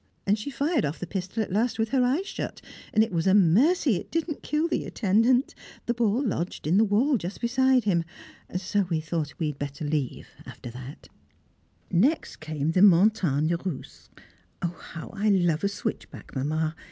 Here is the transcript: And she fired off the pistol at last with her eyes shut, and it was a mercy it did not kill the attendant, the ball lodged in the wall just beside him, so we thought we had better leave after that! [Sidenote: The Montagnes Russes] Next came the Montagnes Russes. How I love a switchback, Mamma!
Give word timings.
And 0.25 0.35
she 0.35 0.49
fired 0.49 0.83
off 0.83 0.97
the 0.97 1.05
pistol 1.05 1.43
at 1.43 1.53
last 1.53 1.77
with 1.77 1.89
her 1.89 2.03
eyes 2.03 2.25
shut, 2.25 2.59
and 2.91 3.03
it 3.03 3.11
was 3.11 3.27
a 3.27 3.35
mercy 3.35 3.97
it 3.97 4.09
did 4.09 4.27
not 4.27 4.41
kill 4.41 4.67
the 4.67 4.83
attendant, 4.85 5.53
the 5.85 5.93
ball 5.93 6.23
lodged 6.25 6.65
in 6.65 6.77
the 6.77 6.83
wall 6.83 7.17
just 7.19 7.39
beside 7.39 7.83
him, 7.83 8.03
so 8.57 8.87
we 8.89 8.99
thought 8.99 9.35
we 9.37 9.45
had 9.49 9.59
better 9.59 9.85
leave 9.85 10.29
after 10.43 10.71
that! 10.71 11.05
[Sidenote: 11.05 11.11
The 11.11 11.91
Montagnes 11.91 11.91
Russes] 11.91 12.09
Next 12.11 12.35
came 12.37 12.71
the 12.71 12.81
Montagnes 12.81 13.51
Russes. 13.63 14.09
How 14.63 15.09
I 15.13 15.29
love 15.29 15.63
a 15.63 15.67
switchback, 15.69 16.35
Mamma! 16.35 16.75